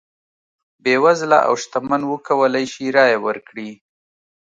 بېوزله 0.83 1.39
او 1.47 1.53
شتمن 1.61 2.01
وکولای 2.11 2.65
شي 2.73 2.85
رایه 2.95 3.17
ورکړي. 3.27 3.69